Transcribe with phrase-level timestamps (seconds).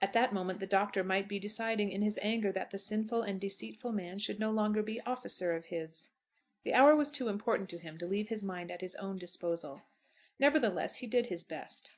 [0.00, 3.38] At that moment the Doctor might be deciding in his anger that the sinful and
[3.38, 6.08] deceitful man should no longer be "officer of his."
[6.64, 9.82] The hour was too important to him to leave his mind at his own disposal.
[10.38, 11.92] Nevertheless he did his best.